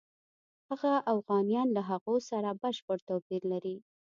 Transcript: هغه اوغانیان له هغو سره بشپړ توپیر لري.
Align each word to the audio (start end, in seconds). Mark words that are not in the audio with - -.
هغه 0.69 0.93
اوغانیان 1.13 1.67
له 1.75 1.81
هغو 1.89 2.15
سره 2.29 2.49
بشپړ 2.61 2.97
توپیر 3.09 3.41
لري. 3.51 3.75